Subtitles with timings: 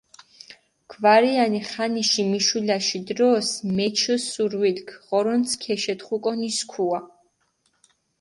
[0.91, 6.99] გვარიანი ხანიში მიშულაში დროს, მეჩჷ სრუვილქ, ღორონს ქეშეთხუკონი სქუა.